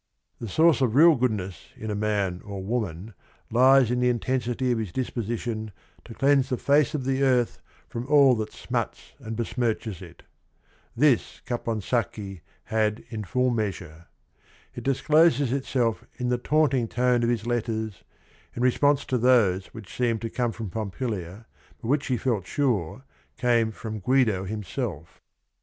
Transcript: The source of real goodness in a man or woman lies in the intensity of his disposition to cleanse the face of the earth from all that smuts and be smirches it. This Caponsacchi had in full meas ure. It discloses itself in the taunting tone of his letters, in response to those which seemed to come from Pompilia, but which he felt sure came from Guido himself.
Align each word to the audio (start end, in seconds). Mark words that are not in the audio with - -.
The 0.39 0.47
source 0.49 0.81
of 0.81 0.95
real 0.95 1.13
goodness 1.13 1.67
in 1.77 1.91
a 1.91 1.95
man 1.95 2.41
or 2.43 2.63
woman 2.63 3.13
lies 3.51 3.91
in 3.91 3.99
the 3.99 4.09
intensity 4.09 4.71
of 4.71 4.79
his 4.79 4.91
disposition 4.91 5.71
to 6.05 6.15
cleanse 6.15 6.49
the 6.49 6.57
face 6.57 6.95
of 6.95 7.05
the 7.05 7.21
earth 7.21 7.61
from 7.87 8.07
all 8.07 8.33
that 8.37 8.51
smuts 8.51 9.13
and 9.19 9.35
be 9.35 9.43
smirches 9.43 10.01
it. 10.01 10.23
This 10.95 11.43
Caponsacchi 11.45 12.41
had 12.63 13.03
in 13.09 13.23
full 13.25 13.51
meas 13.51 13.79
ure. 13.79 14.07
It 14.73 14.81
discloses 14.83 15.53
itself 15.53 16.03
in 16.17 16.29
the 16.29 16.39
taunting 16.39 16.87
tone 16.87 17.21
of 17.21 17.29
his 17.29 17.45
letters, 17.45 18.03
in 18.55 18.63
response 18.63 19.05
to 19.05 19.19
those 19.19 19.67
which 19.67 19.95
seemed 19.95 20.21
to 20.23 20.31
come 20.31 20.51
from 20.51 20.71
Pompilia, 20.71 21.45
but 21.79 21.89
which 21.89 22.07
he 22.07 22.17
felt 22.17 22.47
sure 22.47 23.03
came 23.37 23.69
from 23.71 23.99
Guido 23.99 24.45
himself. 24.45 25.21